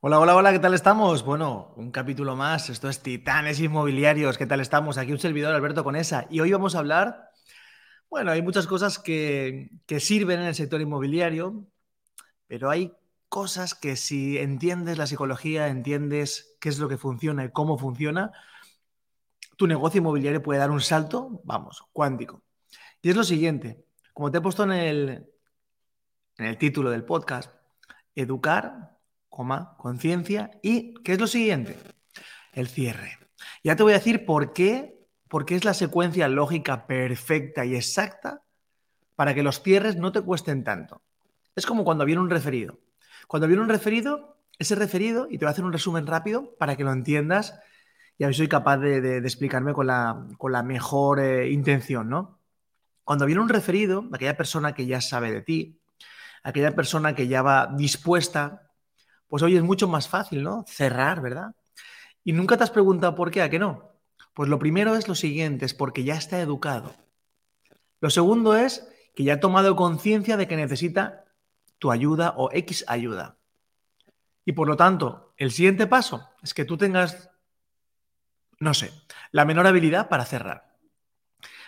[0.00, 1.24] Hola, hola, hola, ¿qué tal estamos?
[1.24, 4.96] Bueno, un capítulo más, esto es Titanes Inmobiliarios, ¿qué tal estamos?
[4.96, 7.30] Aquí un servidor, Alberto Conesa, y hoy vamos a hablar,
[8.08, 11.66] bueno, hay muchas cosas que, que sirven en el sector inmobiliario,
[12.46, 12.92] pero hay
[13.28, 18.30] cosas que si entiendes la psicología, entiendes qué es lo que funciona y cómo funciona,
[19.56, 22.44] tu negocio inmobiliario puede dar un salto, vamos, cuántico.
[23.02, 23.84] Y es lo siguiente,
[24.14, 25.26] como te he puesto en el,
[26.36, 27.52] en el título del podcast,
[28.14, 28.97] educar
[29.28, 31.76] coma, conciencia y, ¿qué es lo siguiente?
[32.52, 33.18] El cierre.
[33.62, 38.42] Ya te voy a decir por qué, porque es la secuencia lógica perfecta y exacta
[39.14, 41.02] para que los cierres no te cuesten tanto.
[41.54, 42.78] Es como cuando viene un referido.
[43.26, 46.76] Cuando viene un referido, ese referido, y te voy a hacer un resumen rápido para
[46.76, 47.58] que lo entiendas
[48.16, 52.08] y a ver si soy capaz de, explicarme con la, con la mejor eh, intención,
[52.08, 52.40] ¿no?
[53.04, 55.80] Cuando viene un referido, aquella persona que ya sabe de ti,
[56.42, 58.67] aquella persona que ya va dispuesta
[59.28, 60.64] pues hoy es mucho más fácil, ¿no?
[60.66, 61.54] Cerrar, ¿verdad?
[62.24, 63.92] Y nunca te has preguntado por qué, ¿a qué no?
[64.34, 66.94] Pues lo primero es lo siguiente, es porque ya está educado.
[68.00, 71.24] Lo segundo es que ya ha tomado conciencia de que necesita
[71.78, 73.38] tu ayuda o X ayuda.
[74.44, 77.30] Y por lo tanto, el siguiente paso es que tú tengas,
[78.60, 78.92] no sé,
[79.30, 80.76] la menor habilidad para cerrar.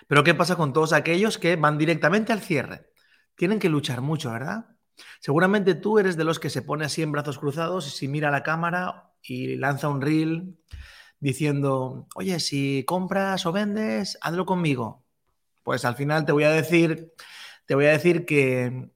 [0.06, 2.90] Pero ¿qué pasa con todos aquellos que van directamente al cierre?
[3.34, 4.76] Tienen que luchar mucho, ¿verdad?
[5.20, 8.30] Seguramente tú eres de los que se pone así en brazos cruzados y si mira
[8.30, 10.56] la cámara y lanza un reel
[11.20, 15.04] diciendo, oye, si compras o vendes, hazlo conmigo.
[15.62, 17.12] Pues al final te voy a decir,
[17.66, 18.90] te voy a decir que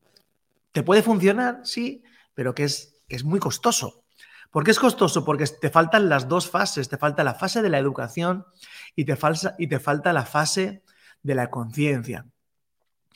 [0.72, 2.02] te puede funcionar, sí,
[2.34, 4.05] pero que es, que es muy costoso.
[4.50, 5.24] ¿Por qué es costoso?
[5.24, 6.89] Porque te faltan las dos fases.
[6.89, 8.46] Te falta la fase de la educación
[8.94, 9.18] y te,
[9.58, 10.84] y te falta la fase
[11.24, 12.27] de la conciencia.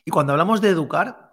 [0.04, 1.27] Y cuando hablamos de educar,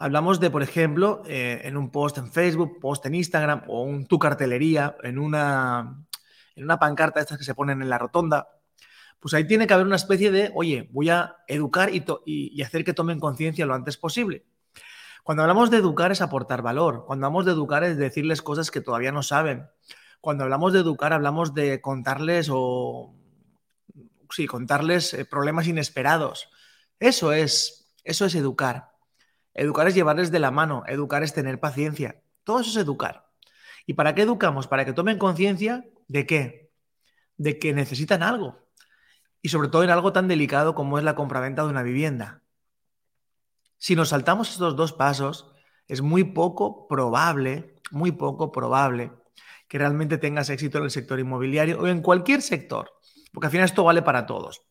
[0.00, 4.06] Hablamos de, por ejemplo, eh, en un post en Facebook, post en Instagram o un
[4.06, 6.06] tu cartelería, en una,
[6.54, 8.48] en una pancarta de estas que se ponen en la rotonda.
[9.18, 12.84] Pues ahí tiene que haber una especie de, oye, voy a educar y, y hacer
[12.84, 14.46] que tomen conciencia lo antes posible.
[15.24, 17.04] Cuando hablamos de educar es aportar valor.
[17.04, 19.68] Cuando hablamos de educar es decirles cosas que todavía no saben.
[20.20, 23.14] Cuando hablamos de educar hablamos de contarles o,
[24.30, 26.48] sí, contarles eh, problemas inesperados.
[27.00, 28.90] Eso es, eso es educar.
[29.58, 32.22] Educar es llevarles de la mano, educar es tener paciencia.
[32.44, 33.28] Todo eso es educar.
[33.86, 34.68] ¿Y para qué educamos?
[34.68, 36.70] Para que tomen conciencia de qué?
[37.38, 38.68] De que necesitan algo.
[39.42, 42.44] Y sobre todo en algo tan delicado como es la compraventa de una vivienda.
[43.78, 45.50] Si nos saltamos estos dos pasos,
[45.88, 49.10] es muy poco probable, muy poco probable
[49.66, 52.92] que realmente tengas éxito en el sector inmobiliario o en cualquier sector.
[53.32, 54.62] Porque al final esto vale para todos.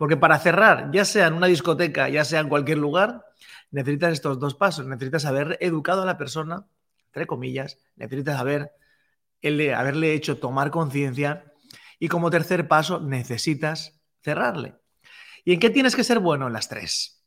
[0.00, 3.26] Porque para cerrar, ya sea en una discoteca, ya sea en cualquier lugar,
[3.70, 4.86] necesitas estos dos pasos.
[4.86, 6.64] Necesitas haber educado a la persona,
[7.08, 8.72] entre comillas, necesitas haber,
[9.76, 11.52] haberle hecho tomar conciencia
[11.98, 14.74] y como tercer paso necesitas cerrarle.
[15.44, 16.46] ¿Y en qué tienes que ser bueno?
[16.46, 17.22] En las tres.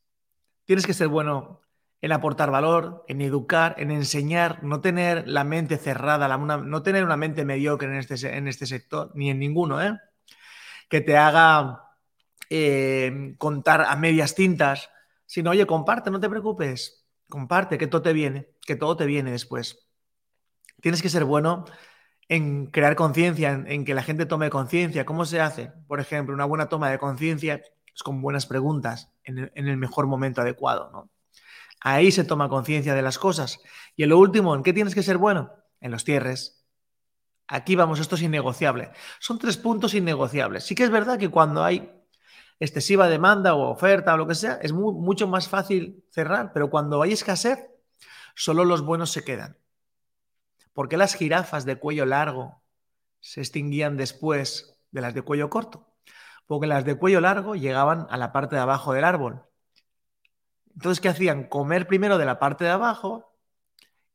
[0.65, 1.61] Tienes que ser bueno
[2.01, 7.17] en aportar valor, en educar, en enseñar, no tener la mente cerrada, no tener una
[7.17, 9.95] mente mediocre en este, en este sector, ni en ninguno, ¿eh?
[10.89, 11.83] que te haga
[12.49, 14.89] eh, contar a medias tintas
[15.33, 17.07] Sino, oye, comparte, no te preocupes.
[17.27, 19.87] Comparte, que todo te viene, que todo te viene después.
[20.81, 21.65] Tienes que ser bueno
[22.27, 25.05] en crear conciencia, en, que la gente tome conciencia.
[25.05, 25.71] ¿Cómo se hace?
[25.87, 27.63] Por ejemplo, una buena toma de conciencia
[27.95, 30.91] es con buenas preguntas en el, mejor momento adecuado.
[30.91, 31.09] ¿no?
[31.81, 33.59] Ahí se toma conciencia de las cosas.
[33.95, 35.51] Y en lo último, ¿en qué tienes que ser bueno?
[35.79, 36.63] En los cierres.
[37.47, 38.91] Aquí vamos, esto es innegociable.
[39.19, 40.63] Son tres puntos innegociables.
[40.63, 41.91] Sí que es verdad que cuando hay
[42.63, 47.01] excesiva demanda o oferta o lo que sea, es mucho más fácil cerrar, pero cuando
[47.01, 47.59] hay escasez,
[48.35, 49.57] solo los buenos se quedan.
[50.73, 52.63] ¿Por qué las jirafas de cuello largo
[53.19, 55.93] se extinguían después de las de cuello corto?
[56.47, 59.43] Porque las de cuello largo llegaban a la parte de abajo del árbol.
[60.73, 61.47] Entonces, ¿qué hacían?
[61.47, 63.37] Comer primero de la parte de abajo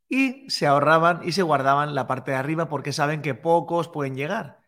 [0.09, 4.17] y se ahorraban y se guardaban la parte de arriba porque saben que pocos pueden
[4.17, 4.61] llegar.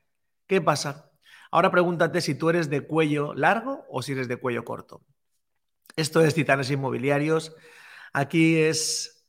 [0.47, 1.10] ¿Qué pasa?
[1.51, 5.03] Ahora pregúntate si tú eres de cuello largo o si eres de cuello corto.
[5.97, 7.55] Esto es Titanes Inmobiliarios.
[8.13, 9.27] Aquí es,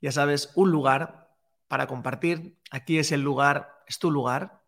[0.00, 1.30] ya sabes, un lugar
[1.68, 2.58] para compartir.
[2.70, 4.62] Aquí es el lugar, es tu lugar.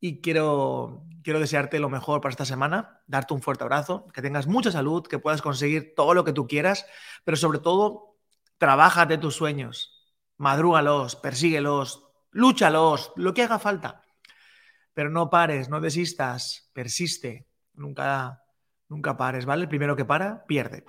[0.00, 4.46] Y quiero, quiero desearte lo mejor para esta semana, darte un fuerte abrazo, que tengas
[4.46, 6.86] mucha salud, que puedas conseguir todo lo que tú quieras,
[7.22, 8.16] pero sobre todo,
[8.56, 14.02] trabájate tus sueños, madrúgalos, persíguelos, lúchalos, lo que haga falta
[15.00, 18.42] pero no pares, no desistas, persiste, nunca,
[18.86, 19.62] nunca pares, ¿vale?
[19.62, 20.84] El primero que para, pierde.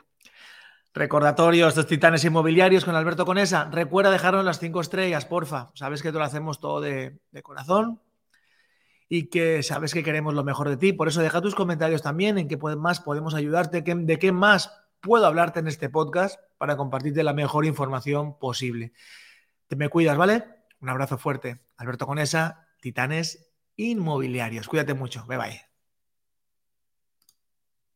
[0.94, 3.70] Recordatorio, estos titanes inmobiliarios con Alberto Conesa.
[3.72, 5.72] Recuerda dejarnos las cinco estrellas, porfa.
[5.76, 8.02] Sabes que te lo hacemos todo de, corazón
[9.08, 10.92] y que sabes que queremos lo mejor de ti.
[10.92, 15.26] Por eso deja tus comentarios también en qué más podemos ayudarte, de qué más puedo
[15.26, 18.92] hablarte en este podcast para compartirte la mejor información posible.
[19.70, 20.44] Te me cuidas, ¿vale?
[20.82, 21.62] Un abrazo fuerte.
[21.78, 24.68] Alberto Conesa, Titanes Inmobiliarios.
[24.70, 25.26] Cuídate mucho.
[25.28, 25.71] Bye bye.